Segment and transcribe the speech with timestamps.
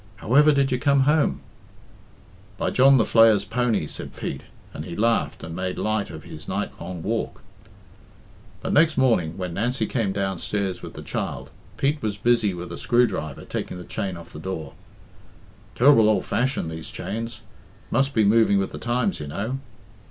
[0.15, 1.41] However did you come home?"
[2.57, 6.47] "By John the Flayer's pony," said Pete; and he laughed and made light of his
[6.47, 7.43] night long walk.
[8.63, 12.79] But next morning, when Nancy came downstairs with the child, Pete was busy with a
[12.79, 14.73] screwdriver taking the chain off the door.
[15.75, 17.41] "Ter'ble ould fashioned, these chains
[17.91, 19.59] must be moving with the times, you know."